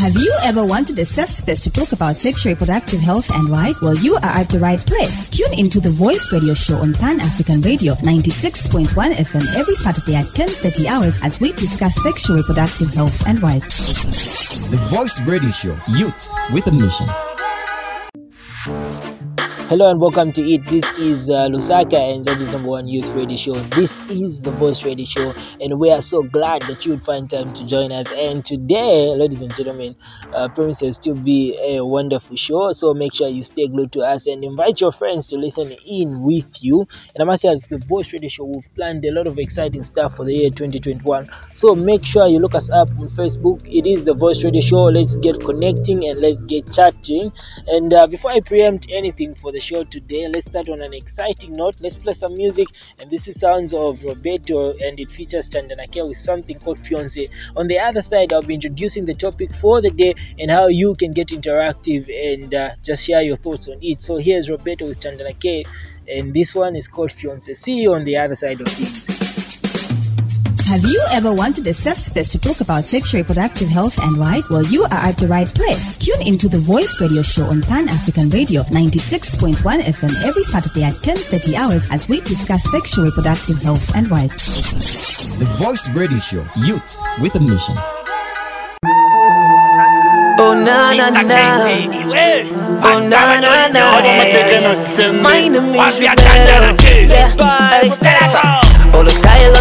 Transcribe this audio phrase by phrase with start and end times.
[0.00, 3.82] Have you ever wanted a safe space to talk about sexual reproductive health and rights?
[3.82, 5.28] Well, you are at the right place.
[5.28, 10.24] Tune into the Voice Radio Show on Pan African Radio 96.1 FM every Saturday at
[10.24, 14.54] 10:30 hours as we discuss sexual reproductive health and rights.
[14.70, 17.06] The Voice Radio Show, youth with a mission.
[19.70, 20.64] Hello and welcome to it.
[20.64, 23.52] This is uh, Lusaka and Zambia's number one youth radio show.
[23.52, 27.30] This is the Voice Radio Show, and we are so glad that you would find
[27.30, 28.10] time to join us.
[28.10, 29.94] And today, ladies and gentlemen,
[30.34, 32.72] uh, promises to be a wonderful show.
[32.72, 36.20] So make sure you stay glued to us and invite your friends to listen in
[36.20, 36.80] with you.
[37.14, 39.82] And I must say, as the Voice Radio Show, we've planned a lot of exciting
[39.82, 41.28] stuff for the year 2021.
[41.52, 43.72] So make sure you look us up on Facebook.
[43.72, 44.82] It is the Voice Radio Show.
[44.86, 47.30] Let's get connecting and let's get chatting.
[47.68, 50.26] And uh, before I preempt anything for the show today.
[50.28, 51.76] Let's start on an exciting note.
[51.80, 55.84] Let's play some music, and this is sounds of Roberto, and it features Chanda Na
[55.90, 57.28] Kay with something called Fiance.
[57.56, 60.94] On the other side, I'll be introducing the topic for the day and how you
[60.94, 64.00] can get interactive and uh, just share your thoughts on it.
[64.00, 65.64] So here's Roberto with Chanda Na Kay,
[66.08, 67.52] and this one is called Fiance.
[67.54, 69.59] See you on the other side of things.
[70.70, 74.48] Have you ever wanted a safe space to talk about sexual reproductive health and rights?
[74.50, 75.98] Well, you are at the right place.
[75.98, 80.94] Tune into the Voice Radio Show on Pan African Radio 96.1 FM every Saturday at
[81.02, 85.34] 10:30 hours as we discuss sexual reproductive health and rights.
[85.42, 86.86] The Voice Radio Show, youth
[87.20, 87.74] with a mission.
[90.38, 91.66] Oh na na na,
[92.86, 93.84] oh na na na.
[95.18, 96.78] My name is Rebel.
[97.10, 97.40] Yeah.
[98.94, 99.54] Olo style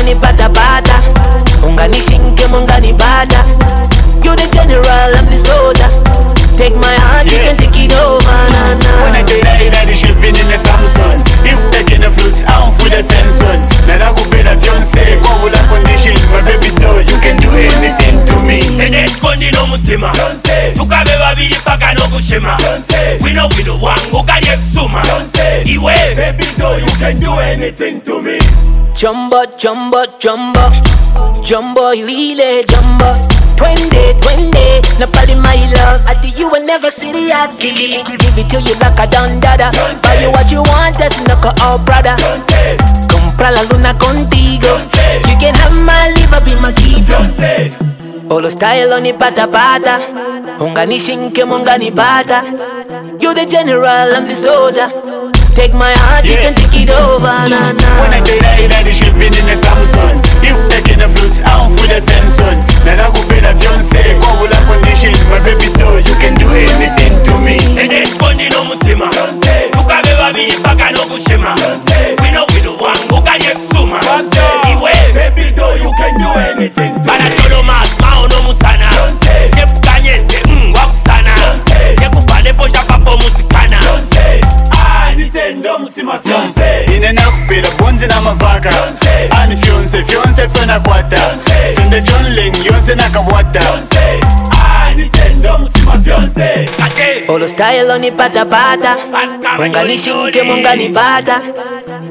[1.89, 3.45] onipata pata, unganishinke munganibata.
[4.23, 5.89] You the general, I'm the soldier.
[6.57, 8.19] Take my heart, you can take it over.
[8.27, 9.27] Na When I na.
[9.27, 12.99] tell you that she been in the Samsung If taking a flute, I'm for the
[13.07, 13.55] fence on
[13.87, 16.19] Now I go pay the fiance, go with a condition.
[16.35, 18.59] My baby doll, you can do anything to me.
[18.83, 20.11] Eneskondi n'omutima
[20.75, 22.57] tukabe babiri paka n'okushema
[23.23, 25.01] wino wino wangu kali ebisuma
[25.63, 25.93] iwe.
[26.15, 28.37] Baby doll, you can do anything to me
[28.99, 30.59] Jumbo, jumbo, jumbo,
[31.41, 33.05] jumbo, lile jumbo.
[33.55, 36.03] Twende, twende, napali my love.
[36.05, 37.57] I think you will never serious.
[37.59, 37.71] Give
[38.37, 39.71] it to you like a don dada.
[40.03, 42.15] Buy you what you want, that's knock out, brother.
[43.07, 44.75] Compra la luna contigo.
[45.27, 47.09] You can have my liver, be my gift.
[48.29, 49.99] Olo style on pata pata.
[50.59, 52.43] Unganishinke mungani pata.
[53.21, 54.91] You the general, I'm the soldier.
[55.55, 57.51] Take my heart, you can take it over, mm.
[57.51, 57.59] na
[57.99, 58.25] When I na.
[58.25, 60.15] tell you that she been in the Samsung.
[60.39, 62.55] If taking a flute, I'm for the fence on
[62.87, 63.91] Now I go pay the fiance,
[64.23, 65.11] go with a condition.
[65.27, 67.59] My baby doll, you can do anything to me.
[67.75, 69.09] Eneskondi n'omutima
[69.75, 71.55] tukabe babiri paka n'okushema
[72.23, 73.99] wino wino wangu kali ebisuma
[74.71, 74.91] iwe.
[75.13, 77.05] Baby doll, you can do anything to me.
[77.05, 78.28] banatolomas mao n'omusana
[86.95, 88.69] ine nakupira bonzi namavhaka
[89.41, 91.37] ani fyonse fyonse fenakwata
[91.75, 93.61] sende jonling yonse nakabwata
[96.99, 98.97] kate Olo style on pata pata.
[99.59, 101.41] Unganishinke mungani pata.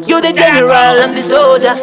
[0.06, 1.74] You the general, I'm the soldier.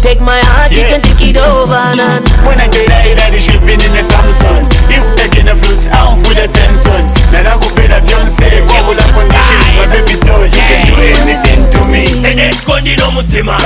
[0.00, 2.46] Take my heart, you can take it over, na na.
[2.46, 6.18] When I tell you that she been in the Samsung If taking a flute, I'm
[6.24, 9.86] for the fence on Now I go pay the fiance, go with a condition My
[9.86, 12.02] baby doll, you can do anything to me.
[12.30, 13.56] Eneskondi n'omutima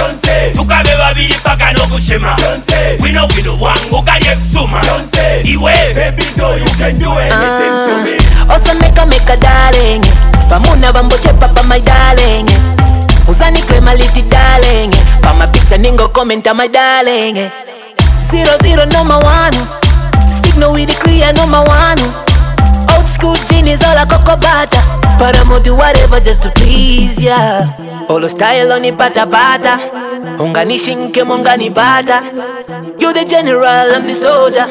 [0.52, 2.36] tukabe babiri paka n'okushema
[3.04, 4.80] wino wino wangu kali ebisuma
[5.44, 5.72] iwe.
[5.94, 8.16] Baby doll, you can do anything to me.
[8.48, 10.02] Ah, Also make a make a darling.
[10.50, 12.46] Pamuna bamboche papa my darling.
[13.28, 14.92] Uzani krema liti darling.
[15.22, 17.50] Pama picture ningo comment my darling.
[18.20, 19.81] Zero zero number one.
[20.52, 21.96] Signal with the clear number one.
[22.92, 24.84] Old school genius all a cocoa butter.
[25.16, 27.64] But I'ma do whatever just to please ya.
[28.10, 29.80] Olo style on pata pata.
[30.36, 32.20] Unganishinke mungani bata.
[33.00, 33.64] You the general,
[33.96, 34.68] I'm the soldier.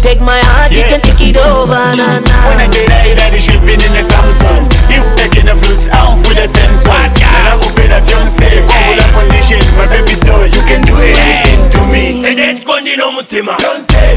[0.00, 2.36] Take my heart, you can take it over, na na.
[2.48, 6.22] When I tell you that she been in the Samsung If taking a flute, I'm
[6.22, 6.86] for the fence.
[6.88, 10.62] On Now I go pay the fiance, go with a condition My baby doll, you
[10.68, 12.24] can do anything to me.
[12.28, 13.52] Eneskondi n'omutima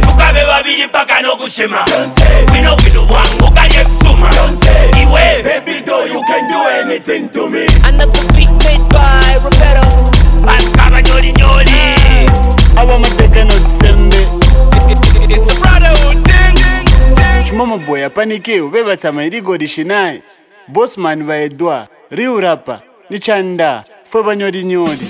[0.01, 1.85] tukabe babiri paka n'okushema
[2.53, 4.29] wino wino wangu kali ebisuma
[5.01, 5.43] iwe.
[5.43, 7.65] Baby doll, you can do anything to me.
[7.83, 9.87] Another beat made by Roberto.
[10.45, 11.75] basika abanyolinyoli
[12.75, 14.27] abamateka notsembe
[15.29, 16.57] It's a brotherhood thing.
[17.45, 20.21] chimomo boy apanikiwe bebatsama irigori shinaye
[20.67, 25.07] bosman baedwa riurapa ni chanda fwe banyolinyoli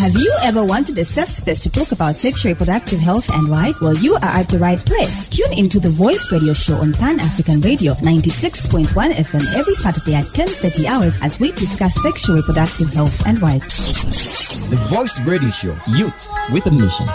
[0.00, 3.80] Have you ever wanted a safe space to talk about sexual reproductive health and rights?
[3.80, 5.30] Well, you are at the right place.
[5.30, 10.26] Tune into the Voice Radio Show on Pan African Radio 96.1 FM every Saturday at
[10.34, 14.68] 10:30 hours as we discuss sexual reproductive health and rights.
[14.68, 17.08] The Voice Radio Show, youth with a mission.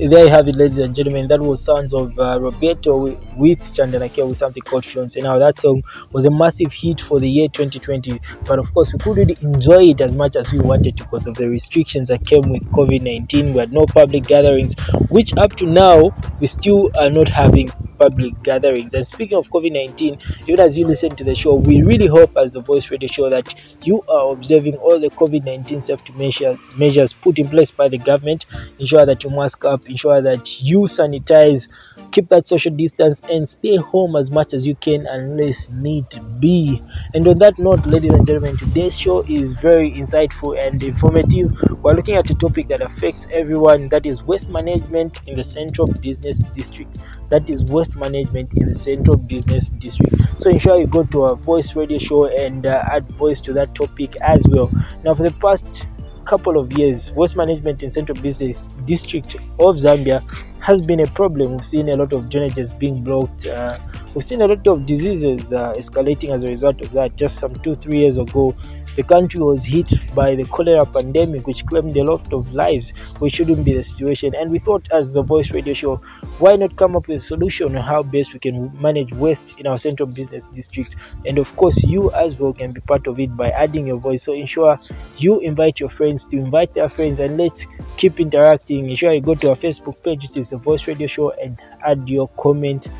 [0.00, 1.28] There you have it, ladies and gentlemen.
[1.28, 5.20] That was sounds of uh, Roberto with, Chanda Na Kay with something called Fiance.
[5.20, 8.98] Now, that song was a massive hit for the year 2020, but of course, we
[8.98, 12.48] couldn't enjoy it as much as we wanted to because of the restrictions that came
[12.48, 13.52] with COVID 19.
[13.52, 14.74] We had no public gatherings,
[15.10, 17.70] which up to now, we still are not having
[18.00, 18.94] public gatherings.
[18.94, 20.18] And speaking of COVID 19,
[20.48, 23.28] even as you listen to the show, we really hope, as the Voice Radio Show,
[23.28, 23.54] that
[23.84, 27.98] you are observing all the COVID 19 safety measure, measures put in place by the
[27.98, 28.46] government.
[28.78, 31.68] Ensure that you mask up, ensure that you sanitize,
[32.10, 36.06] keep that social distance, and stay home as much as you can unless need
[36.40, 36.82] be.
[37.12, 41.52] And on that note, ladies and gentlemen, today's show is very insightful and informative.
[41.82, 45.86] We're looking at a topic that affects everyone that is waste management in the central
[45.86, 46.96] business district.
[47.28, 50.14] That is waste management in the central business district.
[50.40, 53.74] So ensure you go to our voice radio show and uh, add voice to that
[53.74, 54.70] topic as well.
[55.04, 55.88] Now, for the past
[56.24, 60.22] couple of years, waste management in central business district of Zambia
[60.60, 61.52] has been a problem.
[61.52, 63.46] We've seen a lot of drainages being blocked.
[63.46, 63.78] Uh,
[64.14, 67.16] we've seen a lot of diseases uh, escalating as a result of that.
[67.16, 68.54] Just some two, three years ago,
[68.96, 73.34] the country was hit by the cholera pandemic, which claimed a lot of lives, which
[73.34, 74.34] shouldn't be the situation.
[74.34, 75.96] And we thought, as the Voice Radio Show,
[76.38, 79.66] why not come up with a solution on how best we can manage waste in
[79.66, 80.96] our central business district?
[81.26, 84.22] And of course, you as well can be part of it by adding your voice.
[84.22, 84.78] So ensure
[85.16, 87.66] you invite your friends to invite their friends, and let's
[87.96, 88.88] keep interacting.
[88.90, 92.08] Ensure you go to our Facebook page, which is the Voice Radio Show, and add
[92.08, 92.90] your comment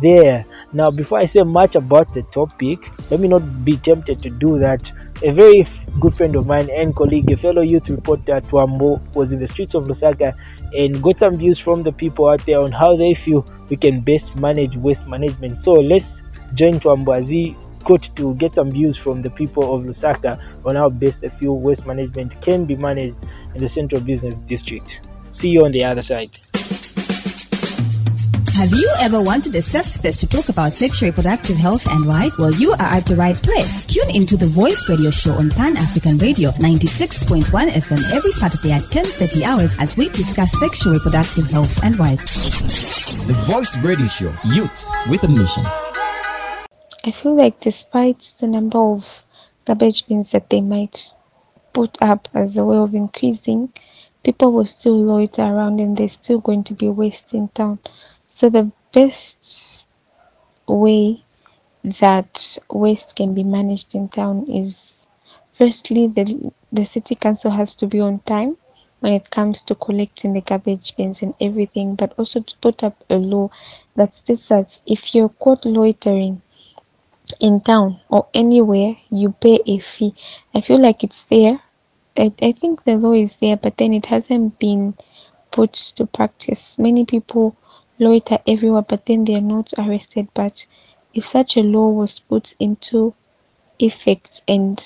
[0.00, 0.44] there.
[0.72, 2.78] Now, before I say much about the topic,
[3.10, 4.92] let me not be tempted to do that.
[5.22, 5.66] A very
[6.00, 9.74] good friend of mine and colleague, a fellow youth reporter, Twambo, was in the streets
[9.74, 10.34] of Lusaka
[10.76, 14.00] and got some views from the people out there on how they feel we can
[14.00, 15.58] best manage waste management.
[15.58, 16.24] So let's
[16.54, 20.76] join Twambo as he got to get some views from the people of Lusaka on
[20.76, 23.24] how best they feel waste management can be managed
[23.54, 25.02] in the central business district.
[25.30, 26.38] See you on the other side.
[28.62, 32.38] Have you ever wanted a safe space to talk about sexual reproductive health and rights?
[32.38, 33.84] Well, you are at the right place.
[33.84, 38.82] Tune into the Voice Radio Show on Pan African Radio 96.1 FM every Saturday at
[38.82, 43.10] 10:30 hours as we discuss sexual reproductive health and rights.
[43.26, 45.66] The Voice Radio Show, youth with a mission.
[47.04, 49.24] I feel like despite the number of
[49.64, 51.16] garbage bins that they might
[51.72, 53.72] put up as a way of increasing,
[54.22, 57.80] people will still loiter around and there's still going to be waste in town.
[58.38, 59.86] So the best
[60.66, 61.24] way
[61.84, 65.08] that waste can be managed in town is
[65.52, 68.56] firstly the the city council has to be on time
[69.00, 72.96] when it comes to collecting the garbage bins and everything, but also to put up
[73.10, 73.48] a law
[73.96, 76.42] that states that if you're caught loitering
[77.40, 80.14] in town or anywhere, you pay a fee.
[80.54, 81.60] I feel like it's there.
[82.18, 84.94] I, I think the law is there, but then it hasn't been
[85.50, 86.78] put to practice.
[86.78, 87.56] Many people
[87.98, 90.28] loiter everywhere, but then they are not arrested.
[90.34, 90.66] But
[91.14, 93.14] if such a law was put into
[93.78, 94.78] effect and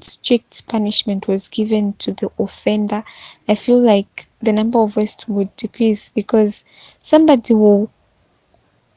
[0.00, 3.02] strict punishment was given to the offender,
[3.48, 6.64] I feel like the number of waste would decrease because
[7.00, 7.90] somebody will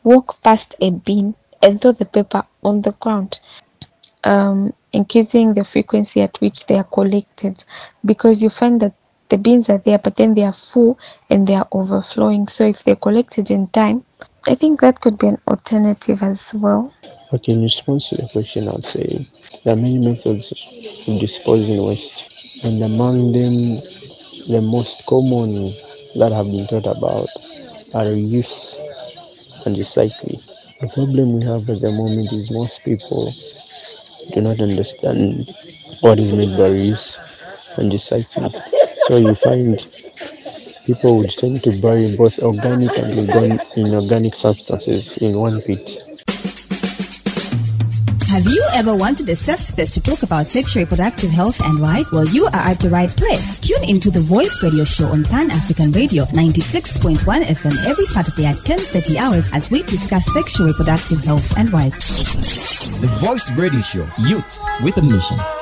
[0.04, 3.40] walk past a bin and throw the paper on the ground,
[4.24, 7.64] um, increasing the frequency at which they are collected
[8.06, 8.94] because you find that
[9.32, 11.00] the bins are there, but then they are full
[11.32, 12.48] and they are overflowing.
[12.48, 14.04] So if they're collected in time,
[14.48, 16.94] I think that could be an alternative as well.
[17.34, 19.26] Okay, in response to the question, I'd say
[19.64, 20.52] there are many methods
[21.08, 23.80] of disposing waste, and among them,
[24.52, 25.72] the most common
[26.20, 27.30] that have been thought about
[27.96, 28.76] are reuse
[29.66, 30.40] and recycling.
[30.82, 33.32] The problem we have at the moment is most people
[34.34, 35.48] do not understand
[36.02, 37.16] what is meant by reuse
[37.78, 38.81] and recycling.
[39.12, 39.76] So you find
[40.86, 46.00] people would tend to bury both organic and inorganic substances in one pit.
[48.30, 52.10] Have you ever wanted a safe space to talk about sexual reproductive health and rights?
[52.14, 53.60] Well, you are at the right place.
[53.60, 58.56] Tune into the Voice Radio Show on Pan African Radio 96.1 FM every Saturday at
[58.64, 62.96] 10:30 hours as we discuss sexual reproductive health and rights.
[63.02, 65.61] The Voice Radio Show, youth with a mission.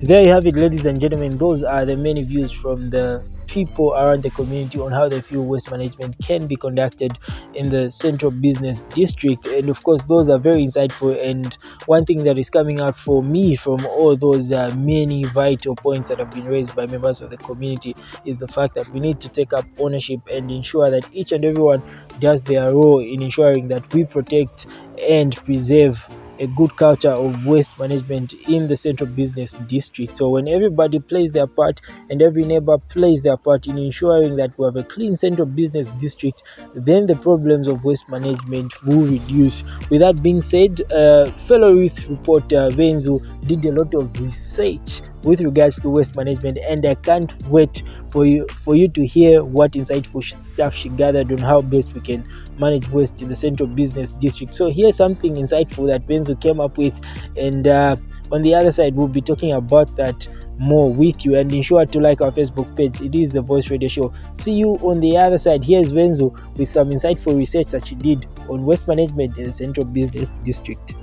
[0.00, 1.38] There you have it, ladies and gentlemen.
[1.38, 5.42] Those are the many views from the people around the community on how they feel
[5.42, 7.16] waste management can be conducted
[7.54, 12.24] in the central business district and of course those are very insightful and one thing
[12.24, 16.32] that is coming out for me from all those uh, many vital points that have
[16.32, 19.52] been raised by members of the community is the fact that we need to take
[19.52, 21.80] up ownership and ensure that each and everyone
[22.18, 24.66] does their role in ensuring that we protect
[25.08, 26.08] and preserve
[26.40, 30.16] a good culture of waste management in the central business district.
[30.16, 34.56] So when everybody plays their part and every neighbor plays their part in ensuring that
[34.58, 36.42] we have a clean central business district,
[36.74, 39.64] then the problems of waste management will reduce.
[39.90, 45.40] With that being said, uh, fellow youth reporter Benzo did a lot of research with
[45.40, 49.72] regards to waste management and I can't wait for you for you to hear what
[49.72, 52.24] insightful stuff she gathered on how best we can
[52.58, 54.54] manage waste in the central business district.
[54.54, 56.94] So here's something insightful that Benzo came up with,
[57.36, 57.96] and uh,
[58.32, 60.26] on the other side, we'll be talking about that
[60.58, 61.36] more with you.
[61.36, 63.00] And ensure to like our Facebook page.
[63.00, 64.12] It is the Voice Radio Show.
[64.34, 65.62] See you on the other side.
[65.62, 69.86] Here's Benzo with some insightful research that she did on waste management in the central
[69.86, 70.94] business district.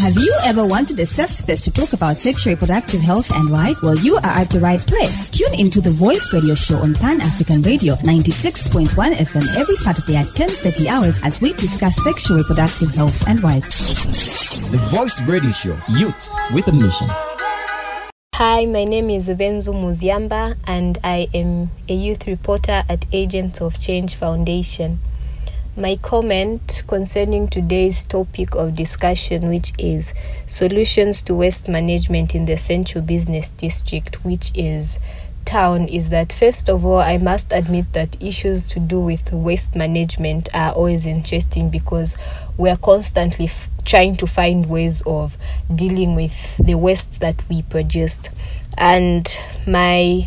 [0.00, 3.82] Have you ever wanted a safe space to talk about sexual reproductive health and rights?
[3.82, 5.28] Well, you are at the right place.
[5.28, 10.24] Tune into the Voice Radio Show on Pan African Radio 96.1 FM every Saturday at
[10.28, 14.64] 10:30 hours as we discuss sexual reproductive health and rights.
[14.72, 17.08] The Voice Radio Show, youth with a mission.
[18.36, 23.78] Hi, my name is Benzo Muziamba and I am a youth reporter at Agents of
[23.78, 25.00] Change Foundation.
[25.76, 32.58] My comment concerning today's topic of discussion, which is solutions to waste management in the
[32.58, 34.98] Central Business District, which is
[35.44, 39.76] town, is that first of all, I must admit that issues to do with waste
[39.76, 42.18] management are always interesting because
[42.58, 45.38] we are constantly f- trying to find ways of
[45.72, 48.30] dealing with the waste that we produced.
[48.76, 49.26] And
[49.68, 50.26] my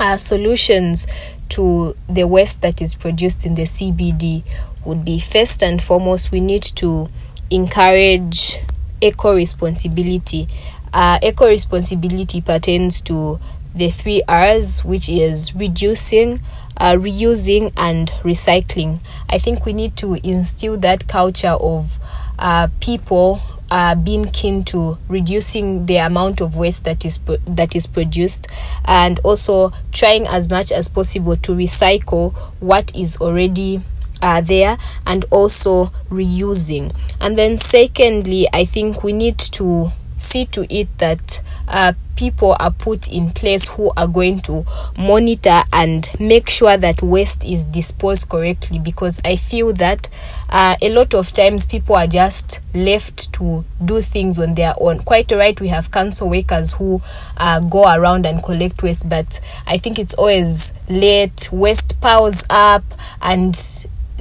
[0.00, 1.06] uh, solutions
[1.52, 4.42] to the waste that is produced in the CBD
[4.84, 7.08] would be first and foremost, we need to
[7.50, 8.58] encourage
[9.00, 10.48] eco responsibility.
[10.92, 13.38] Uh, eco responsibility pertains to
[13.74, 16.40] the three R's, which is reducing,
[16.76, 19.00] uh, reusing, and recycling.
[19.28, 21.98] I think we need to instill that culture of
[22.38, 23.40] uh, people
[23.72, 28.46] uh, being keen to reducing the amount of waste that is pro- that is produced,
[28.84, 33.80] and also trying as much as possible to recycle what is already
[34.20, 34.76] uh, there,
[35.06, 36.94] and also reusing.
[37.18, 39.88] And then, secondly, I think we need to
[40.18, 44.64] see to it that uh, people are put in place who are going to
[44.98, 50.08] monitor and make sure that waste is disposed correctly because I feel that
[50.50, 55.00] uh, a lot of times people are just left to do things on their own.
[55.00, 57.02] Quite right, we have council workers who
[57.36, 62.84] uh, go around and collect waste, but I think it's always late, waste piles up,
[63.20, 63.56] and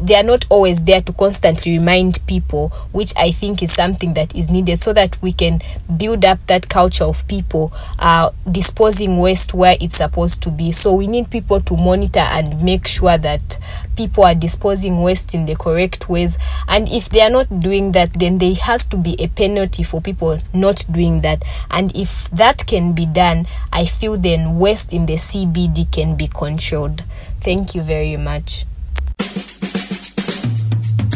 [0.02, 4.36] they are not always there to constantly remind people, which I think is something that
[4.36, 5.62] is needed so that we can
[5.98, 10.72] build up that culture of people uh, disposing waste where it's supposed to be.
[10.72, 13.60] So we need people to monitor and make sure that
[13.96, 16.38] people are disposing waste in the correct ways.
[16.68, 20.02] And if they are not doing that, then there has to be a penalty for
[20.02, 21.44] people not doing that.
[21.70, 26.28] And if that can be done, I feel then waste in the CBD can be
[26.28, 27.04] controlled.
[27.42, 28.66] Thank you very much.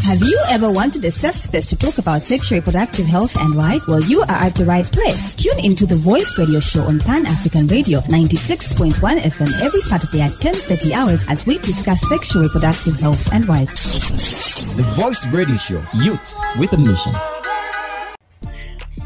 [0.05, 3.87] Have you ever wanted a safe space to talk about sexual reproductive health and rights?
[3.87, 5.33] Well, you are at the right place.
[5.33, 10.29] Tune into the Voice Radio Show on Pan African Radio 96.1 FM every Saturday at
[10.33, 14.75] 10:30 hours as we discuss sexual reproductive health and rights.
[14.75, 17.13] The Voice Radio Show, youth with a mission.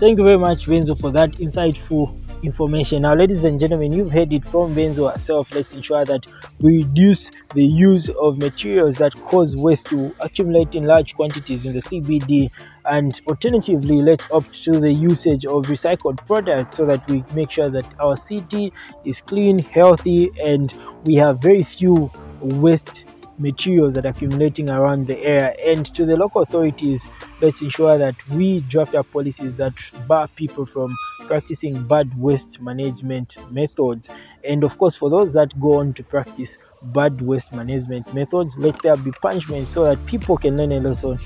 [0.01, 2.11] Thank you very much, Benzo, for that insightful
[2.43, 3.03] information.
[3.03, 5.53] Now, ladies and gentlemen, you've heard it from Benzo herself.
[5.53, 6.25] Let's ensure that
[6.59, 11.73] we reduce the use of materials that cause waste to accumulate in large quantities in
[11.73, 12.49] the CBD.
[12.85, 17.69] And alternatively, let's opt to the usage of recycled products so that we make sure
[17.69, 18.73] that our city
[19.05, 20.73] is clean, healthy, and
[21.05, 23.05] we have very few waste
[23.39, 27.07] materials that are accumulating around the area and to the local authorities
[27.41, 29.73] let's ensure that we draft up policies that
[30.07, 30.95] bar people from
[31.27, 34.09] practicing bad waste management methods.
[34.43, 38.81] And of course for those that go on to practice bad waste management methods let
[38.81, 41.19] there be punishment so that people can learn a lesson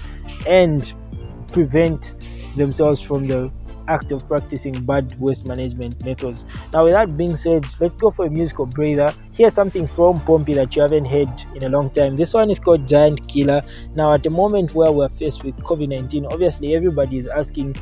[0.47, 0.93] and
[1.51, 2.15] prevent
[2.57, 3.51] themselves from the
[3.87, 6.45] act of practicing bad waste management methods.
[6.73, 9.13] Now, with that being said, let's go for a musical breather.
[9.33, 12.15] Here's something from Pompi that you haven't heard in a long time.
[12.15, 13.61] This one is called Giant Killer.
[13.95, 17.75] Now, at the moment where we're faced with COVID 19, obviously everybody is asking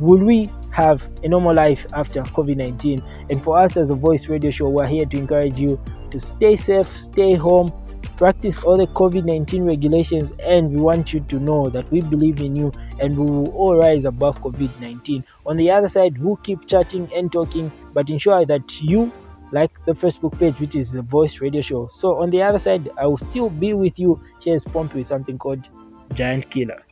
[0.00, 3.02] will we have a normal life after COVID 19?
[3.30, 6.56] And for us as the Voice Radio Show, we're here to encourage you to stay
[6.56, 7.72] safe, stay home,
[8.16, 12.40] practice all the COVID 19 regulations, and we want you to know that we believe
[12.40, 15.24] in you and we will all rise above COVID 19.
[15.46, 19.12] On the other side, we'll keep chatting and talking, but ensure that you
[19.52, 21.88] like the Facebook page, which is the Voice Radio Show.
[21.88, 24.20] So, on the other side, I will still be with you.
[24.42, 25.68] Here's Pompi with something called
[26.12, 26.82] Giant Killer.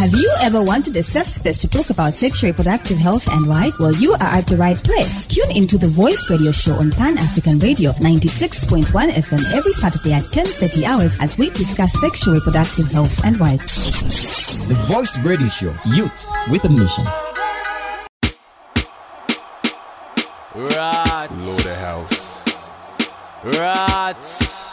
[0.00, 3.78] Have you ever wanted a safe space to talk about sexual reproductive health and rights?
[3.78, 5.26] Well, you are at the right place.
[5.26, 10.22] Tune into the Voice Radio Show on Pan African Radio 96.1 FM every Saturday at
[10.32, 14.64] 10:30 hours as we discuss sexual reproductive health and rights.
[14.68, 17.04] The Voice Radio Show, youth with a mission.
[20.54, 21.46] Rats.
[21.46, 22.72] Load the house.
[23.44, 24.72] Rats.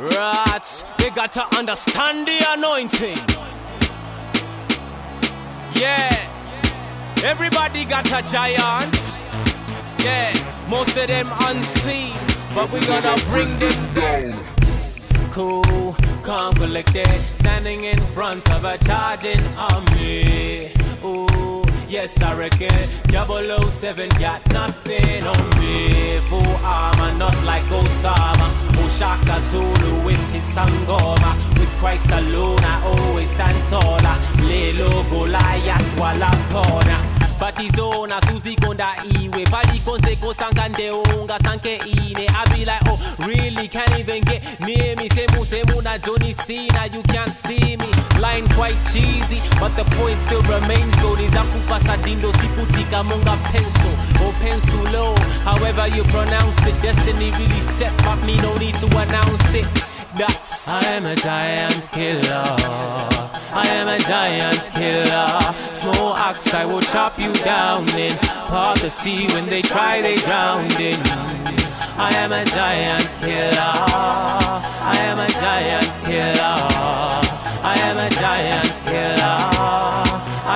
[0.00, 0.82] Rats.
[0.96, 3.18] They got to understand the anointing.
[5.78, 7.24] Yeah.
[7.24, 8.96] Everybody got a giant.
[10.02, 10.32] Yeah.
[10.68, 12.16] Most of them unseen.
[12.54, 14.34] But we gonna bring them down.
[15.32, 17.06] Cool, calm, collected.
[17.36, 20.72] Standing in front of a charging army.
[21.04, 21.65] Ooh.
[21.88, 22.68] Yes, I reckon
[23.10, 26.18] 007 got nothing on me.
[26.28, 28.48] Full armor, not like Osama.
[28.82, 31.58] Oshaka Zulu with his sangoma.
[31.58, 34.16] With Christ alone, I always stand taller.
[34.48, 37.15] Lelo Goliath wala corner.
[37.40, 39.44] Batizona suzikonda iwe.
[39.44, 42.26] Palikonzeko sankande unga sanke ine.
[42.28, 43.68] I be like oh really?
[43.68, 45.08] Can't even get near me.
[45.08, 47.90] Semu semu na Johnny Cena you can't see me.
[48.20, 51.16] Line quite cheesy but the point still remains though.
[51.16, 53.90] Nizakupa sadindo sifutika monga pencil
[54.24, 55.14] or pencil low,
[55.44, 59.66] however you pronounce it destiny really set but me no need to announce it
[60.16, 62.56] that's I am a giant killer.
[63.52, 65.28] I am a giant killer.
[65.72, 68.16] Small axe, I will chop you down in
[68.48, 71.00] part the sea when they try, they drown in.
[71.98, 73.74] I am a giant killer.
[74.94, 76.58] I am a giant killer.
[77.72, 79.38] I am a giant killer.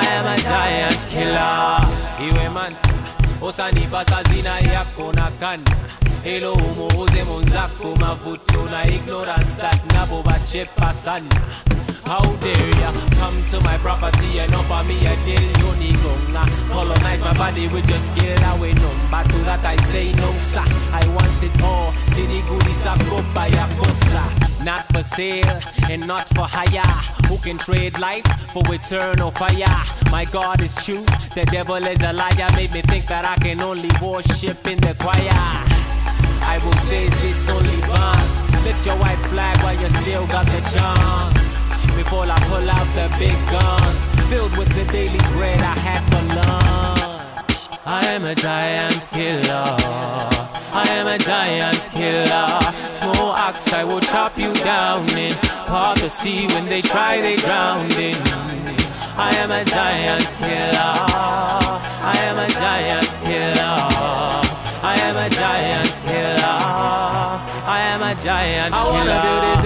[0.00, 1.80] I am a giant killer.
[2.26, 2.76] Iwe man,
[3.42, 5.30] osanipa sazina yako na
[6.22, 11.28] kanda elo umuuze mwenzako mavuto na ignorance that nabo bachepa sana.
[12.06, 12.92] How dare ya?
[13.20, 18.00] Come to my property and offer me a deal unigonga Colonize my body with your
[18.00, 20.64] skill away number To that I say no sir.
[20.92, 21.92] I want it all.
[21.92, 24.24] City goody sakopa ya kosa.
[24.64, 26.82] Not for sale and not for hire.
[27.28, 29.76] Who can trade life for eternal fire?
[30.10, 31.04] My God is true,
[31.36, 32.48] the devil is a liar.
[32.56, 35.79] Made me think that I can only worship in the choir
[36.42, 38.34] I will say this only once.
[38.64, 41.64] Lift your white flag while you still got the chance.
[41.96, 44.00] Before I pull out the big guns,
[44.30, 47.68] filled with the daily bread I had for lunch.
[47.86, 50.50] I am a giant killer.
[50.72, 52.92] I am a giant killer.
[52.92, 55.34] Small axe, I will chop you down in
[55.66, 58.16] part the sea when they try, they drown in.
[59.16, 60.94] I am a giant killer.
[62.02, 64.49] I am a giant killer.
[64.82, 66.58] I am a giant killer.
[67.68, 68.86] I am a giant killer.
[68.86, 69.64] I wanna build his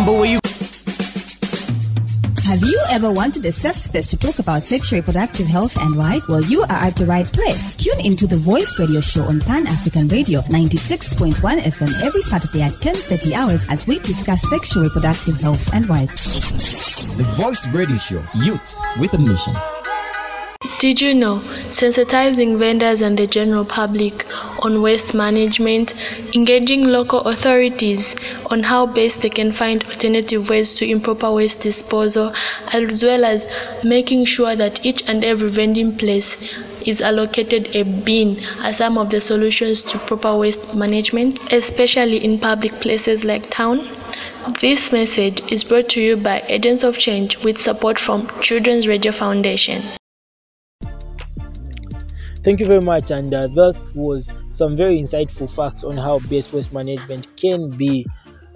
[0.00, 0.40] Remember where you
[2.48, 6.26] Have you ever wanted a safe space to talk about sexual reproductive health and rights?
[6.26, 7.76] Well, you are at the right place.
[7.76, 12.72] Tune into the Voice Radio Show on Pan African Radio 96.1 FM every Saturday at
[12.80, 17.12] 10:30 hours as we discuss sexual reproductive health and rights.
[17.18, 19.79] The Voice Radio Show, youth with a mission.
[20.80, 24.24] Did you know sensitizing vendors and the general public
[24.60, 25.92] on waste management,
[26.34, 28.16] engaging local authorities
[28.46, 32.32] on how best they can find alternative ways to improper waste disposal,
[32.72, 33.46] as well as
[33.84, 39.10] making sure that each and every vending place is allocated a bin are some of
[39.10, 43.86] the solutions to proper waste management, especially in public places like town.
[44.62, 49.12] This message is brought to you by Agents of Change with support from Children's Radio
[49.12, 49.82] Foundation.
[52.42, 53.10] Thank you very much.
[53.10, 58.06] And uh, that was some very insightful facts on how waste management can be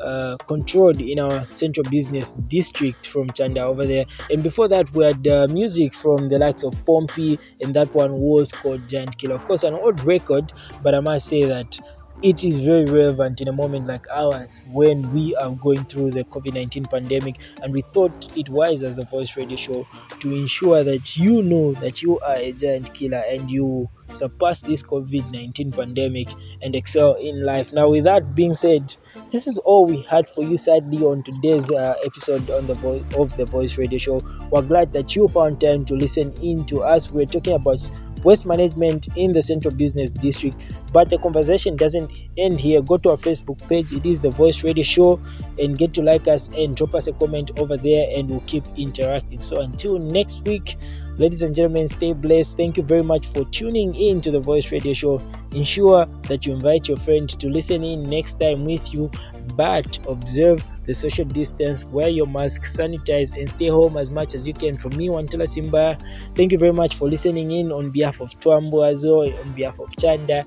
[0.01, 4.05] uh, controlled in our central business district from Chanda over there.
[4.31, 8.13] And before that, we had uh, music from the likes of Pompi, and that one
[8.13, 9.35] was called Giant Killer.
[9.35, 11.79] Of course, an old record, but I must say that
[12.25, 16.25] it is very relevant in a moment like ours when we are going through the
[16.25, 17.37] COVID 19 pandemic.
[17.63, 19.87] And we thought it wise as the Voice Radio Show
[20.21, 24.83] to ensure that you know that you are a giant killer and you surpass this
[24.83, 26.29] COVID 19 pandemic
[26.63, 27.75] and excel in life.
[27.75, 28.97] Now, with that being said,
[29.31, 33.03] this is all we had for you sadly on today's uh, episode on the voice
[33.19, 34.23] of the Voice Radio Show.
[34.51, 37.11] We're glad that you found time to listen in to us.
[37.11, 37.91] We're talking about
[38.25, 40.75] waste management in the central business district.
[40.93, 42.81] But the conversation doesn't end here.
[42.83, 45.21] Go to our Facebook page, it is the Voice Radio Show,
[45.59, 48.65] and get to like us and drop us a comment over there, and we'll keep
[48.77, 49.41] interacting.
[49.41, 50.77] So until next week,
[51.19, 52.57] ladies and gentlemen, stay blessed.
[52.57, 55.21] Thank you very much for tuning in to the Voice Radio Show.
[55.53, 59.11] Ensure that you invite your friend to listen in next time with you,
[59.57, 64.47] but observe the social distance, wear your mask, sanitize, and stay home as much as
[64.47, 64.77] you can.
[64.77, 65.97] From me, Wantala Simba,
[66.35, 69.79] thank you very much for listening in on behalf of Twambo as well, on behalf
[69.79, 70.45] of Chanda,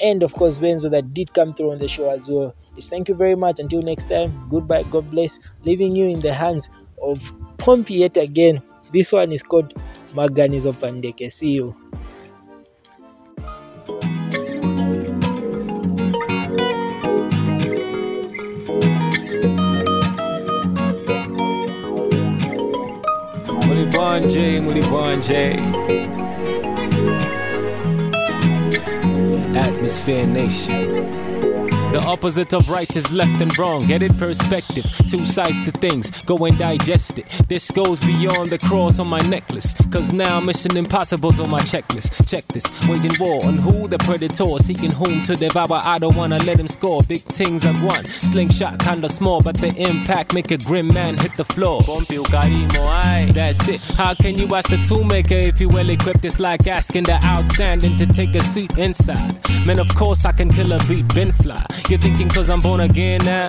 [0.00, 2.54] and of course Benzo that did come through on the show as well.
[2.76, 3.60] It's thank you very much.
[3.60, 6.68] Until next time, goodbye, God bless, leaving you in the hands
[7.02, 7.18] of
[7.58, 8.62] Pompi yet again.
[8.92, 9.74] This one is called
[10.12, 11.30] Maganizo Pandeke.
[11.30, 11.76] See you.
[24.18, 25.56] Mulibanje, Mulibanje.
[29.54, 31.27] Atmosphere Nation.
[31.90, 33.80] The opposite of right is left and wrong.
[33.86, 36.10] Get it perspective, two sides to things.
[36.24, 37.26] Go and digest it.
[37.48, 39.74] This goes beyond the cross on my necklace.
[39.90, 42.28] Cause now Mission Impossible's on my checklist.
[42.28, 45.80] Check this, waging war on who the predator, seeking whom to devour.
[45.82, 47.02] I don't wanna let him score.
[47.02, 48.04] Big things at one.
[48.04, 51.80] Slingshot kinda small, but the impact make a grim man hit the floor.
[53.32, 53.80] That's it.
[53.96, 56.26] How can you ask the toolmaker if you well equipped?
[56.26, 59.32] It's like asking the outstanding to take a seat inside.
[59.66, 61.64] Man, of course I can kill a beat, Ben fly.
[61.88, 63.48] You're thinking cause I'm born again now.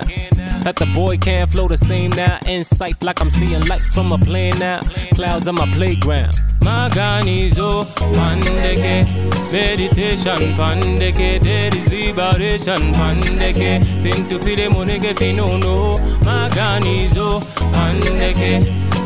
[0.62, 2.38] That the boy can't flow the same now.
[2.46, 4.80] Insight like I'm seeing light from a plane now.
[5.14, 6.34] Clouds on my playground.
[6.60, 9.06] Maganizo, pandeke,
[9.50, 17.40] meditation, pandeke, there is liberation, pandeke, think to feel the monege finono, maganizo,
[17.72, 18.60] pandeke,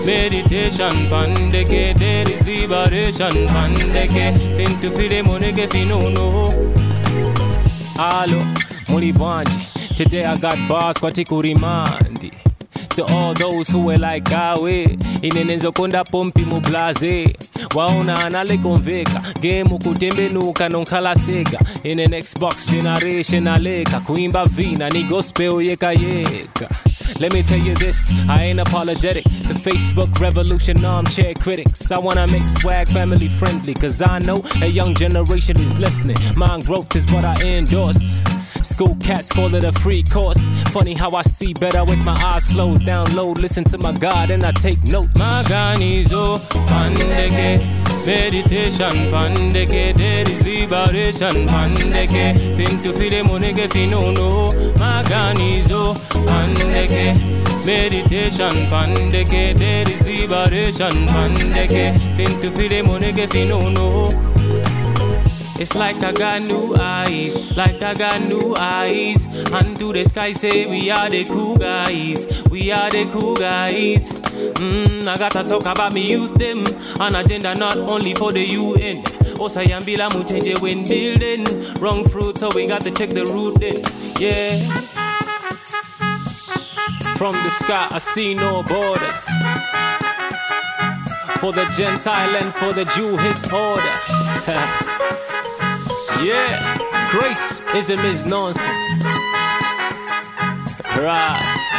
[0.05, 6.49] meditation, pandeke, there is liberation, pandeke, think to feel the monege finono.
[7.97, 8.41] Alo,
[9.97, 12.33] today I got bars kwa tikurimandi.
[12.97, 17.37] To all those who were like gawe inenenzo konda pompi mublaze
[17.75, 25.93] waona analekonveka game kutembenuka nonkalaseka in an xbox generation aleka kuimba vina ni gospel yeka
[25.93, 26.69] yeka
[27.21, 29.23] Let me tell you this, I ain't apologetic.
[29.25, 31.93] The Facebook revolution armchair critics.
[31.93, 36.17] I wanna make swag family friendly, cause I know a young generation is listening.
[36.37, 38.17] Mind growth is what I endorse.
[38.75, 40.49] School cats call it a free course.
[40.73, 42.83] Funny how I see better with my eyes closed.
[42.83, 45.11] Download, listen to my God, and I take note.
[45.15, 47.61] Maganizo, pandeke,
[48.05, 52.57] meditation, pandeke, there is liberation, pandeke.
[52.57, 54.51] Think to feel the monege finono.
[54.73, 55.95] Maganizo,
[56.27, 57.15] pandeke.
[57.65, 61.97] Meditation, pandeke, there is liberation, pandeke.
[62.17, 64.34] Think to feel the monege finono.
[65.57, 69.25] It's like I got new eyes, like I got new eyes.
[69.53, 74.09] And to the sky say we are the cool guys, we are the cool guys.
[74.09, 76.65] Mm, I gotta talk about me youth them,
[77.01, 79.03] an agenda not only for the UN.
[79.39, 81.47] Osayambila mutenje when building,
[81.81, 83.81] wrong fruit so we got to check the root then,
[84.19, 84.59] yeah.
[87.17, 89.25] From the sky I see no borders.
[91.39, 94.81] For the Gentile and for the Jew his order.
[96.23, 96.77] Yeah,
[97.11, 99.05] graceism is nonsense.
[100.97, 101.75] Rats.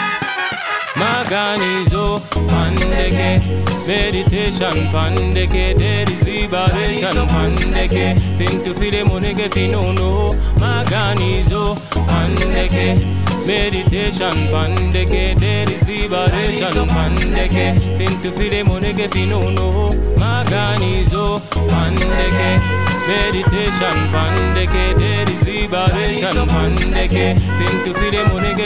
[0.95, 2.19] Maganizo,
[2.49, 3.39] pandeke,
[3.87, 10.33] meditation, pandeke, there is liberation, pandeke, think to feel the monege finono.
[10.59, 11.75] Maganizo,
[12.07, 12.99] pandeke,
[13.47, 19.87] meditation, pandeke, there is liberation, pandeke, think to feel the monege finono.
[20.17, 22.84] Maganizo, pandeke.
[23.07, 27.37] Meditation pandeke, there is liberation pandeke.
[27.37, 28.65] Think to feel the money no